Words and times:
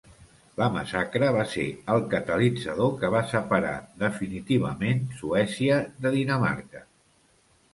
La 0.59 0.67
massacre 0.75 1.27
va 1.35 1.43
ser 1.51 1.65
el 1.95 2.01
catalitzador 2.13 2.95
que 3.03 3.11
va 3.17 3.21
separar 3.35 3.75
definitivament 4.05 5.05
Suècia 5.21 5.79
de 6.07 6.15
Dinamarca. 6.17 6.83